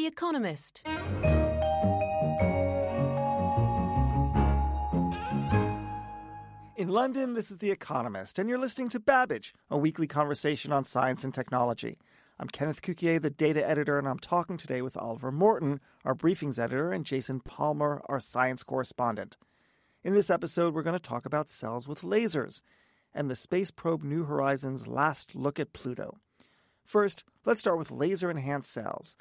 [0.00, 0.82] The Economist.
[6.74, 10.86] In London, this is The Economist, and you're listening to Babbage, a weekly conversation on
[10.86, 11.98] science and technology.
[12.38, 16.58] I'm Kenneth Cukier, the data editor, and I'm talking today with Oliver Morton, our briefings
[16.58, 19.36] editor, and Jason Palmer, our science correspondent.
[20.02, 22.62] In this episode, we're going to talk about cells with lasers
[23.12, 26.16] and the space probe New Horizons' last look at Pluto.
[26.86, 29.18] First, let's start with laser enhanced cells.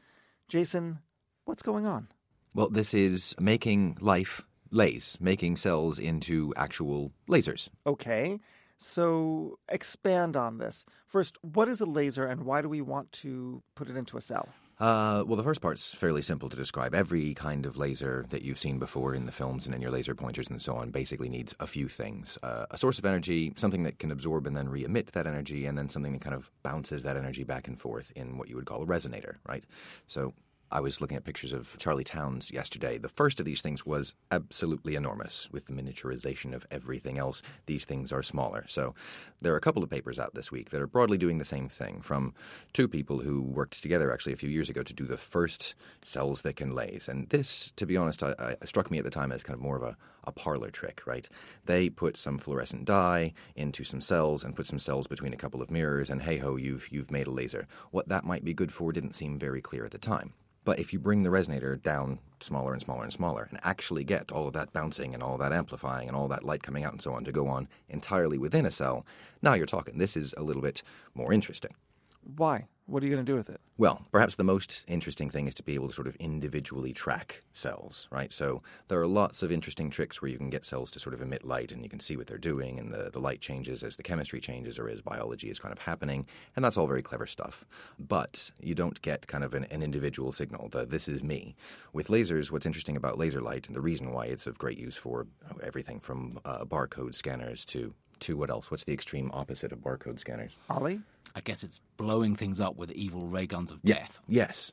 [0.50, 1.00] Jason,
[1.46, 2.08] what's going on?
[2.56, 7.70] Well, this is making life lays, making cells into actual lasers.
[7.86, 8.40] Okay,
[8.78, 10.88] so expand on this.
[11.06, 14.22] First, what is a laser and why do we want to put it into a
[14.22, 14.50] cell?
[14.80, 16.96] Uh, well, the first part's fairly simple to describe.
[16.96, 20.16] Every kind of laser that you've seen before in the films and in your laser
[20.16, 23.84] pointers and so on basically needs a few things uh, a source of energy, something
[23.84, 26.50] that can absorb and then re emit that energy, and then something that kind of
[26.64, 29.66] bounces that energy back and forth in what you would call a resonator, right?
[30.08, 30.34] So
[30.72, 33.00] I was looking at pictures of Charlie Townes yesterday.
[33.00, 35.50] The first of these things was absolutely enormous.
[35.52, 38.66] With the miniaturization of everything else, these things are smaller.
[38.68, 38.94] So
[39.42, 41.70] there are a couple of papers out this week that are broadly doing the same
[41.70, 42.36] thing from
[42.72, 46.44] two people who worked together actually a few years ago to do the first cells
[46.44, 47.08] that can laze.
[47.08, 49.62] And this, to be honest, I, I, struck me at the time as kind of
[49.62, 51.28] more of a, a parlor trick, right?
[51.66, 55.64] They put some fluorescent dye into some cells and put some cells between a couple
[55.64, 57.68] of mirrors, and hey ho, you've, you've made a laser.
[57.90, 60.34] What that might be good for didn't seem very clear at the time.
[60.70, 64.32] But if you bring the resonator down smaller and smaller and smaller and actually get
[64.32, 67.02] all of that bouncing and all that amplifying and all that light coming out and
[67.02, 69.04] so on to go on entirely within a cell,
[69.42, 69.98] now you're talking.
[69.98, 70.84] This is a little bit
[71.16, 71.74] more interesting.
[72.22, 72.68] Why?
[72.90, 73.62] What are you going to do with it?
[73.78, 77.44] Well, perhaps the most interesting thing is to be able to sort of individually track
[77.52, 78.34] cells, right?
[78.34, 81.22] So there are lots of interesting tricks where you can get cells to sort of
[81.22, 83.96] emit light and you can see what they're doing and the, the light changes as
[83.96, 86.26] the chemistry changes or as biology is kind of happening.
[86.56, 87.64] And that's all very clever stuff.
[88.00, 91.56] But you don't get kind of an, an individual signal, the this is me.
[91.94, 94.98] With lasers, what's interesting about laser light and the reason why it's of great use
[94.98, 95.28] for
[95.62, 98.70] everything from uh, barcode scanners to to what else?
[98.72, 100.58] What's the extreme opposite of barcode scanners?
[100.70, 101.02] Ollie?
[101.36, 104.20] I guess it's blowing things up with evil ray guns of death.
[104.28, 104.72] Yes.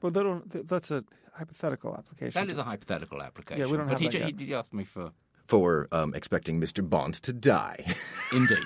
[0.00, 1.04] Well, they don't, that's a
[1.34, 2.40] hypothetical application.
[2.40, 3.64] That is a hypothetical application.
[3.64, 4.48] Yeah, we don't but have he, that ju- yet.
[4.48, 5.12] he asked me for.
[5.48, 6.88] For um, expecting Mr.
[6.88, 7.84] Bond to die.
[8.32, 8.58] Indeed.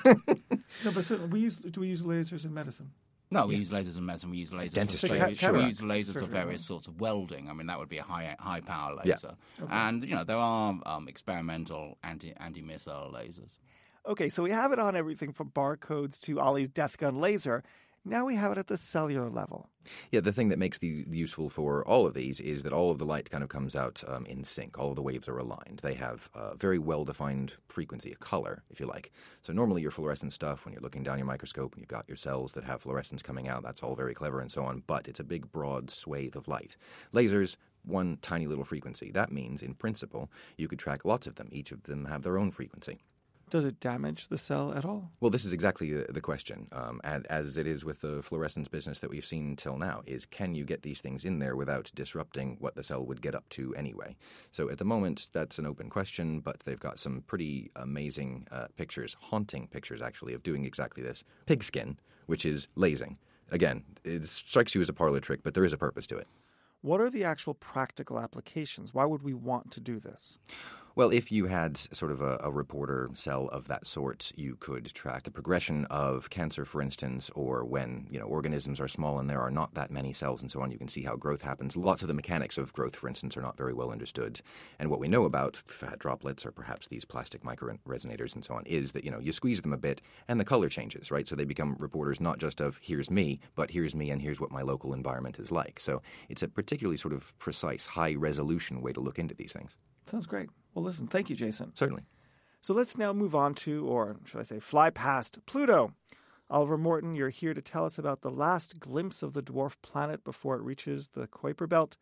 [0.85, 2.91] No, but so we use, do we use lasers in medicine?
[3.31, 4.31] No, we use lasers in medicine.
[4.31, 5.09] We use lasers Dentistry.
[5.09, 7.51] for various, Ca- we use lasers for various sorts of welding.
[7.51, 9.15] I mean, that would be a high high power Yeah.
[9.15, 9.35] laser.
[9.69, 13.59] And you know, there are um, experimental anti anti missile lasers.
[14.07, 17.65] Okay, so we have it on everything from barcodes to Ollie's death gun laser.
[18.05, 19.69] Now we have it at the cellular level.
[20.13, 22.99] Yeah, the thing that makes the useful for all of these is that all of
[22.99, 24.79] the light kind of comes out um, in sync.
[24.79, 25.81] All of the waves are aligned.
[25.83, 29.11] They have a very well-defined frequency, a color, if you like.
[29.43, 32.17] So normally your fluorescent stuff, when you're looking down your microscope and you've got your
[32.17, 34.85] cells that have fluorescence coming out, that's all very clever and so on.
[34.87, 36.77] But it's a big, broad swathe of light.
[37.13, 39.11] Lasers, one tiny little frequency.
[39.11, 41.49] That means, in principle, you could track lots of them.
[41.51, 43.01] Each of them have their own frequency.
[43.49, 45.13] Does it damage the cell at all?
[45.21, 48.67] Well, this is exactly the, the question, um, and as it is with the fluorescence
[48.67, 51.93] business that we've seen till now, is can you get these things in there without
[51.95, 54.17] disrupting what the cell would get up to anyway?
[54.51, 58.67] So at the moment, that's an open question, but they've got some pretty amazing uh,
[58.77, 61.23] pictures, haunting pictures actually, of doing exactly this.
[61.47, 63.17] Pigskin, which is lasing.
[63.53, 66.27] Again, it strikes you as a parlor trick, but there is a purpose to it.
[66.83, 68.93] What are the actual practical applications?
[68.93, 70.41] Why would we want to do this?
[70.97, 74.87] Well, if you had sort of a, a, reporter cell of that sort, you could
[74.95, 79.29] track the progression of cancer, for instance, or when you know organisms are small and
[79.29, 80.71] there are not that many cells and so on.
[80.71, 81.77] You can see how growth happens.
[81.77, 84.41] Lots of the mechanics of growth, for instance, are not very well understood.
[84.79, 88.55] And what we know about fat droplets or perhaps these plastic micro resonators and so
[88.55, 91.29] on is that you know you squeeze them a bit and the color changes, right?
[91.29, 94.51] So they become reporters not just of here's me, but here's me and here's what
[94.51, 95.79] my local environment is like.
[95.79, 96.01] So
[96.31, 99.77] it's a particularly sort of precise, high resolution way to look into these things.
[100.07, 100.49] Sounds great.
[100.77, 101.73] Well, listen, thank you, Jason.
[101.75, 102.03] Certainly.
[102.61, 105.95] So let's now move on to, or should I say, fly past Pluto.
[106.51, 110.23] Oliver Morton, you're here to tell us about the last glimpse of the dwarf planet
[110.23, 111.97] before it reaches the Kuiper Belt.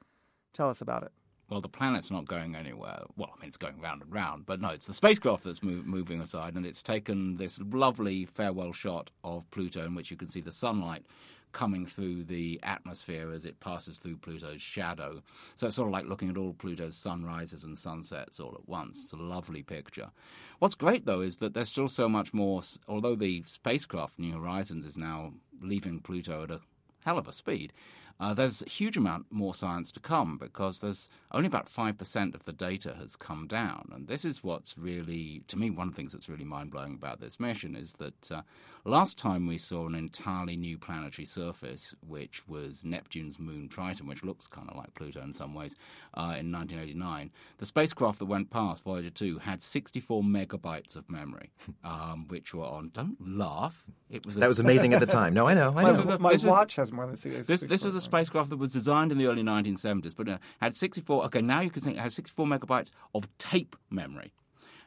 [0.53, 1.13] Tell us about it.
[1.49, 3.05] Well, the planet's not going anywhere.
[3.17, 5.87] Well, I mean, it's going round and round, but no, it's the spacecraft that's move,
[5.87, 10.29] moving aside, and it's taken this lovely farewell shot of Pluto in which you can
[10.29, 11.07] see the sunlight
[11.55, 15.23] coming through the atmosphere as it passes through Pluto's shadow.
[15.55, 19.01] So it's sort of like looking at all Pluto's sunrises and sunsets all at once.
[19.05, 20.11] It's a lovely picture.
[20.59, 24.85] What's great, though, is that there's still so much more, although the spacecraft New Horizons
[24.85, 26.61] is now leaving Pluto at a
[27.05, 27.73] hell of a speed.
[28.21, 32.45] Uh, there's a huge amount more science to come because there's only about 5% of
[32.45, 33.91] the data has come down.
[33.93, 36.95] And this is what's really, to me, one of the things that's really mind blowing
[36.95, 38.43] about this mission is that uh,
[38.85, 44.23] last time we saw an entirely new planetary surface, which was Neptune's moon Triton, which
[44.23, 45.75] looks kind of like Pluto in some ways,
[46.15, 51.51] uh, in 1989, the spacecraft that went past, Voyager 2, had 64 megabytes of memory,
[51.85, 53.85] um, which were on, don't laugh.
[54.09, 55.35] It was a, that was amazing at the time.
[55.35, 55.75] No, I know.
[55.77, 56.19] I know.
[56.19, 57.45] My, my watch has more than 64.
[57.45, 60.77] This, this was a spacecraft that was designed in the early 1970s, but uh, had
[60.77, 61.25] 64.
[61.27, 64.33] Okay, now you can think it has 64 megabytes of tape memory,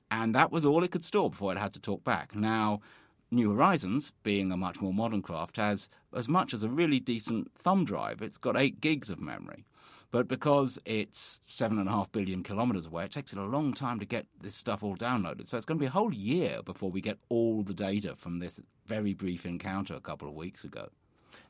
[0.10, 2.36] and that was all it could store before it had to talk back.
[2.36, 2.82] Now.
[3.30, 7.52] New Horizons, being a much more modern craft, has as much as a really decent
[7.58, 8.22] thumb drive.
[8.22, 9.66] It's got eight gigs of memory.
[10.12, 13.74] But because it's seven and a half billion kilometers away, it takes it a long
[13.74, 15.48] time to get this stuff all downloaded.
[15.48, 18.40] So it's going to be a whole year before we get all the data from
[18.40, 20.88] this very brief encounter a couple of weeks ago.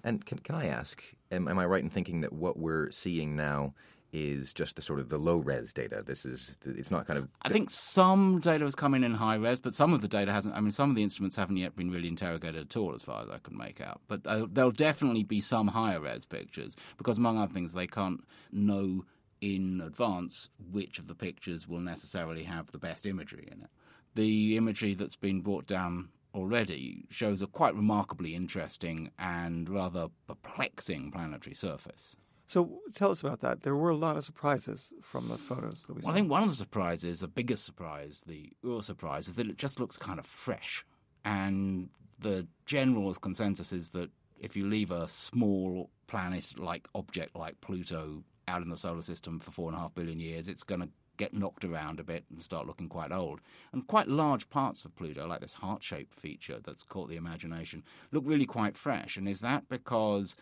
[0.03, 3.35] And can, can I ask, am, am I right in thinking that what we're seeing
[3.35, 3.73] now
[4.13, 6.03] is just the sort of the low res data.
[6.05, 7.27] This is it's not kind of.
[7.41, 10.31] I think some data has come in in high res, but some of the data
[10.31, 10.55] hasn't.
[10.55, 13.21] I mean, some of the instruments haven't yet been really interrogated at all, as far
[13.21, 14.01] as I can make out.
[14.07, 18.23] But uh, there'll definitely be some higher res pictures because, among other things, they can't
[18.51, 19.05] know
[19.41, 23.69] in advance which of the pictures will necessarily have the best imagery in it.
[24.15, 31.11] The imagery that's been brought down already shows a quite remarkably interesting and rather perplexing
[31.11, 32.15] planetary surface.
[32.45, 33.63] So tell us about that.
[33.63, 36.11] There were a lot of surprises from the photos that we saw.
[36.11, 39.57] I think one of the surprises, the biggest surprise, the real surprise, is that it
[39.57, 40.85] just looks kind of fresh.
[41.25, 41.89] And
[42.19, 44.09] the general consensus is that
[44.39, 49.51] if you leave a small planet-like object like Pluto out in the solar system for
[49.51, 52.41] four and a half billion years, it's going to get knocked around a bit and
[52.41, 53.41] start looking quite old.
[53.73, 57.83] And quite large parts of Pluto, like this heart shaped feature that's caught the imagination,
[58.11, 59.17] look really quite fresh.
[59.17, 60.35] And is that because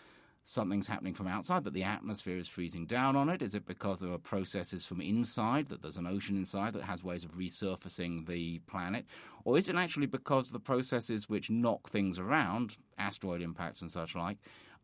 [0.47, 3.41] something's happening from outside, that the atmosphere is freezing down on it?
[3.41, 7.03] Is it because there are processes from inside, that there's an ocean inside that has
[7.03, 9.05] ways of resurfacing the planet?
[9.43, 14.15] Or is it actually because the processes which knock things around, asteroid impacts and such
[14.15, 14.37] like,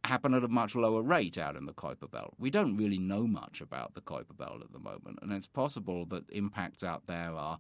[0.04, 2.34] happen at a much lower rate out in the Kuiper Belt.
[2.40, 6.06] We don't really know much about the Kuiper Belt at the moment, and it's possible
[6.08, 7.60] that impacts out there are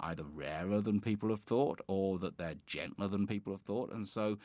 [0.00, 4.06] either rarer than people have thought or that they're gentler than people have thought, and
[4.06, 4.38] so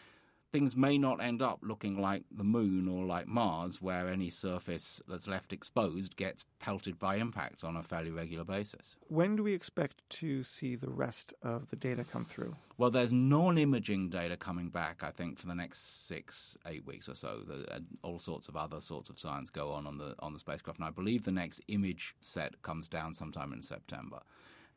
[0.51, 5.01] things may not end up looking like the moon or like Mars, where any surface
[5.07, 8.95] that's left exposed gets pelted by impacts on a fairly regular basis.
[9.07, 12.55] When do we expect to see the rest of the data come through?
[12.77, 17.07] Well, there's non imaging data coming back, I think, for the next six, eight weeks
[17.07, 17.41] or so.
[17.47, 20.39] The, uh, all sorts of other sorts of science go on on the, on the
[20.39, 20.79] spacecraft.
[20.79, 24.19] And I believe the next image set comes down sometime in September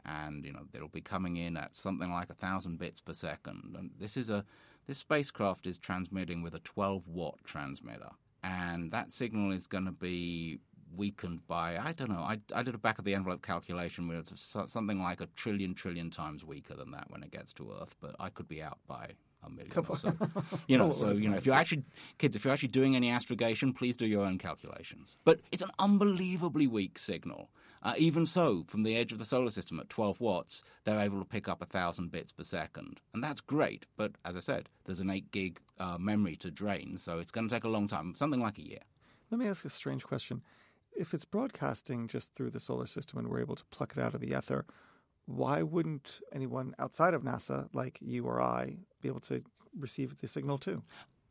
[0.06, 3.74] and you know it'll be coming in at something like a thousand bits per second.
[3.78, 4.44] And this is a
[4.86, 8.10] this spacecraft is transmitting with a 12 watt transmitter,
[8.42, 10.60] and that signal is going to be
[10.96, 12.20] weakened by I don't know.
[12.20, 15.75] I, I did a back of the envelope calculation where it's something like a trillion
[15.75, 18.78] trillion times weaker than that when it gets to Earth, but I could be out
[18.86, 19.10] by
[19.46, 20.14] a million so.
[20.67, 21.85] You know, so you know, if you're actually
[22.19, 25.17] kids, if you're actually doing any astrogation, please do your own calculations.
[25.24, 27.51] But it's an unbelievably weak signal.
[27.82, 31.19] Uh, even so, from the edge of the solar system at 12 watts, they're able
[31.19, 33.84] to pick up a thousand bits per second, and that's great.
[33.96, 37.46] But as I said, there's an eight gig uh, memory to drain, so it's going
[37.46, 38.79] to take a long time, something like a year.
[39.31, 40.43] Let me ask a strange question.
[40.96, 44.15] If it's broadcasting just through the solar system and we're able to pluck it out
[44.15, 44.65] of the ether,
[45.26, 49.43] why wouldn't anyone outside of NASA, like you or I, be able to
[49.78, 50.82] receive the signal too?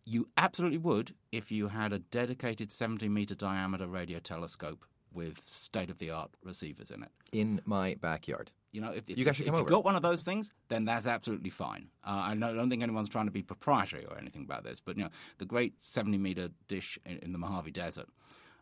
[0.06, 5.90] You absolutely would if you had a dedicated 70 meter diameter radio telescope with state
[5.90, 7.10] of the art receivers in it.
[7.32, 8.52] In my backyard.
[8.72, 10.84] You know, if, you guys should if come you've got one of those things, then
[10.86, 11.90] that's absolutely fine.
[12.04, 15.04] Uh, I don't think anyone's trying to be proprietary or anything about this, but you
[15.04, 18.08] know, the great 70 meter dish in, in the Mojave Desert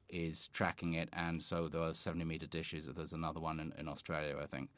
[0.10, 2.90] is tracking it, and so there are 70 meter dishes.
[2.94, 4.70] There's another one in, in Australia, I think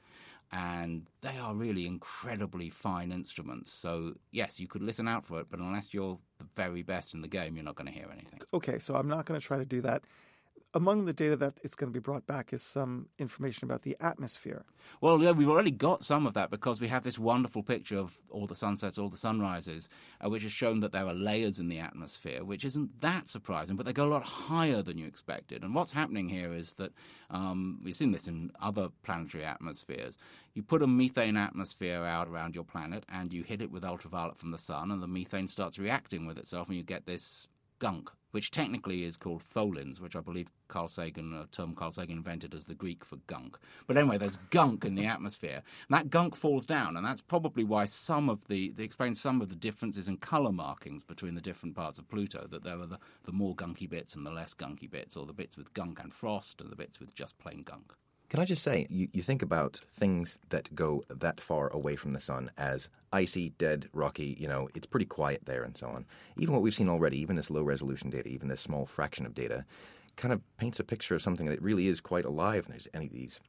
[0.52, 3.72] and they are really incredibly fine instruments.
[3.74, 7.22] So, yes, you could listen out for it, but unless you're the very best in
[7.22, 8.40] the game, you're not going to hear anything.
[8.54, 10.04] Okay, so I'm not going to try to do that.
[10.74, 13.96] Among the data that is going to be brought back is some information about the
[14.00, 14.64] atmosphere.
[15.02, 18.16] Well, yeah, we've already got some of that because we have this wonderful picture of
[18.32, 19.88] all the sunsets, all the sunrises,
[20.24, 23.76] uh, which has shown that there are layers in the atmosphere, which isn't that surprising,
[23.76, 25.64] but they go a lot higher than you expected.
[25.64, 26.92] And what's happening here is that
[27.30, 30.18] um, we've seen this in other planetary atmospheres.
[30.54, 34.38] You put a methane atmosphere out around your planet and you hit it with ultraviolet
[34.38, 37.48] from the sun, and the methane starts reacting with itself, and you get this
[37.80, 42.18] gunk, which technically is called tholins, which I believe Carl Sagan, a term Carl Sagan
[42.18, 43.60] invented as the Greek for gunk.
[43.86, 45.62] But anyway, there's gunk in the atmosphere.
[45.88, 49.40] And that gunk falls down, and that's probably why some of the, they explain some
[49.40, 52.88] of the differences in colour markings between the different parts of Pluto, that there are
[52.88, 56.00] the, the more gunky bits and the less gunky bits, or the bits with gunk
[56.02, 57.94] and frost and the bits with just plain gunk.
[58.34, 62.14] Can I just say, you, you think about things that go that far away from
[62.14, 66.08] the sun as icy, dead, rocky, you know, it's pretty quiet there and so on.
[66.36, 69.36] Even what we've seen already, even this low resolution data, even this small fraction of
[69.36, 69.66] data,
[70.16, 72.66] kind of paints a picture of something that really is quite alive.
[72.66, 73.40] And there's any of these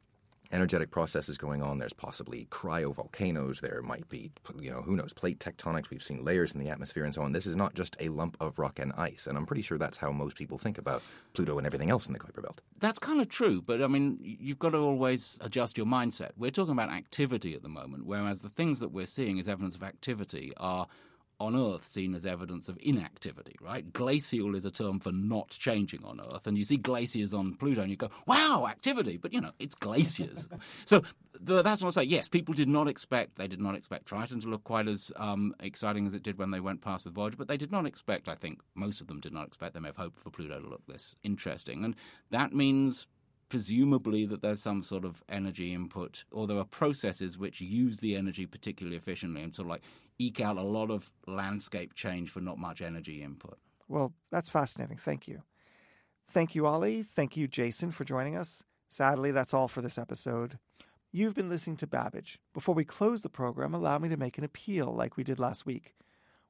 [0.53, 1.79] energetic processes going on.
[1.79, 3.61] There's possibly cryovolcanoes.
[3.61, 5.91] There might be, you know, who knows, plate tectonics.
[5.91, 7.33] We've seen layers in the atmosphere and so on.
[7.33, 9.27] This is not just a lump of rock and ice.
[9.27, 12.13] And I'm pretty sure that's how most people think about Pluto and everything else in
[12.13, 12.61] the Kuiper Belt.
[12.79, 16.31] That's kind of true, but I mean, you've got to always adjust your mindset.
[16.37, 19.75] We're talking about activity at the moment, whereas the things that we're seeing as evidence
[19.75, 20.87] of activity are
[21.41, 23.93] on Earth seen as evidence of inactivity, right?
[23.93, 26.47] Glacial is a term for not changing on Earth.
[26.47, 29.17] And you see glaciers on Pluto and you go, wow, activity.
[29.17, 30.49] But, you know, it's glaciers.
[30.85, 31.03] so
[31.41, 32.09] that's what I say.
[32.09, 35.55] Yes, people did not expect, they did not expect Triton to look quite as um,
[35.61, 37.37] exciting as it did when they went past with Voyager.
[37.37, 39.89] But they did not expect, I think most of them did not expect, they may
[39.89, 41.85] have hoped for Pluto to look this interesting.
[41.85, 41.97] And
[42.31, 43.07] that means
[43.49, 48.17] presumably that there's some sort of energy input, or there are processes which use the
[48.17, 49.83] energy particularly efficiently and sort of like
[50.19, 53.59] eke out a lot of landscape change for not much energy input.
[53.89, 54.97] Well, that's fascinating.
[54.97, 55.43] Thank you.
[56.29, 57.03] Thank you, Ollie.
[57.03, 58.63] Thank you, Jason, for joining us.
[58.89, 60.59] Sadly, that's all for this episode.
[61.13, 62.39] You've been listening to Babbage.
[62.53, 65.67] Before we close the program, allow me to make an appeal like we did last
[65.67, 65.95] week.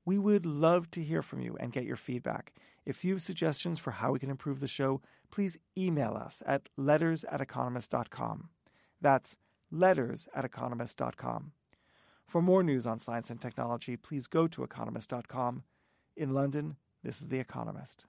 [0.06, 2.52] We would love to hear from you and get your feedback.
[2.87, 6.68] If you have suggestions for how we can improve the show, please email us at
[6.76, 8.50] letters at economist.com.
[9.00, 9.37] That's
[9.71, 11.52] letters at economist.com.
[12.28, 15.62] For more news on science and technology, please go to economist.com.
[16.16, 18.07] In London, this is The Economist.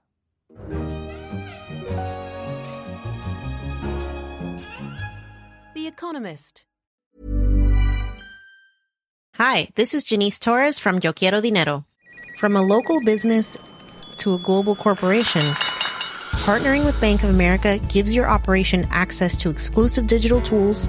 [5.74, 6.66] The Economist.
[9.34, 11.84] Hi, this is Janice Torres from Yo Quiero Dinero.
[12.38, 13.58] From a local business
[14.18, 15.42] to a global corporation,
[16.46, 20.88] partnering with Bank of America gives your operation access to exclusive digital tools,